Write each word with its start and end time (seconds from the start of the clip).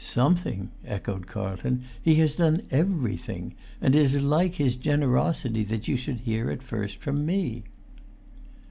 "Something?" 0.03 0.71
echoed 0.83 1.27
Carlton. 1.27 1.83
"He 2.01 2.15
has 2.15 2.37
done 2.37 2.63
everything, 2.71 3.53
and 3.79 3.93
it 3.95 3.99
is 3.99 4.19
like 4.19 4.55
his 4.55 4.75
generosity 4.75 5.63
that 5.65 5.87
you 5.87 5.95
should 5.95 6.21
hear 6.21 6.49
it 6.49 6.63
first 6.63 6.97
from 6.97 7.23
me!" 7.23 7.61